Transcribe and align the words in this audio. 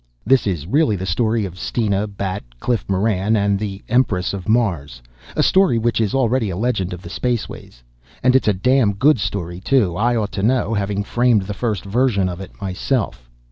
This 0.25 0.47
is 0.47 0.65
really 0.65 0.95
the 0.95 1.05
story 1.05 1.45
of 1.45 1.59
Steena, 1.59 2.07
Bat, 2.07 2.43
Cliff 2.59 2.83
Moran 2.89 3.35
and 3.35 3.59
the 3.59 3.83
Empress 3.87 4.33
of 4.33 4.49
Mars, 4.49 4.99
a 5.35 5.43
story 5.43 5.77
which 5.77 6.01
is 6.01 6.15
already 6.15 6.49
a 6.49 6.57
legend 6.57 6.91
of 6.91 7.03
the 7.03 7.09
spaceways. 7.11 7.83
And 8.23 8.35
it's 8.35 8.47
a 8.47 8.53
damn 8.53 8.93
good 8.95 9.19
story 9.19 9.59
too. 9.61 9.95
I 9.97 10.15
ought 10.15 10.31
to 10.31 10.41
know, 10.41 10.73
having 10.73 11.03
framed 11.03 11.43
the 11.43 11.53
first 11.53 11.85
version 11.85 12.27
of 12.29 12.41
it 12.41 12.59
myself. 12.59 13.29